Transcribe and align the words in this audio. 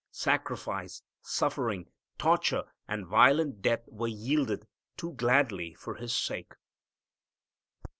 Sacrifice, 0.09 1.03
suffering, 1.21 1.85
torture, 2.17 2.63
and 2.87 3.05
violent 3.05 3.61
death 3.61 3.83
were 3.85 4.07
yielded 4.07 4.65
to 4.97 5.11
gladly 5.13 5.75
for 5.75 5.93
His 5.93 6.15
sake. 6.15 6.53